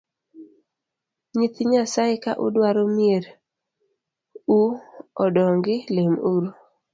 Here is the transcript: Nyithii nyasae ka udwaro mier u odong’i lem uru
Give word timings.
Nyithii 1.37 1.69
nyasae 1.71 2.15
ka 2.23 2.31
udwaro 2.45 2.83
mier 2.95 3.23
u 4.59 4.61
odong’i 5.23 5.75
lem 5.95 6.13
uru 6.33 6.49